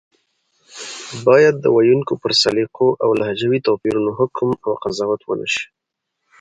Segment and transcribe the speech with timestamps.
[1.25, 5.65] بايد د ویونکو پر سلیقو او لهجوي توپیرونو حکم او قضاوت ونشي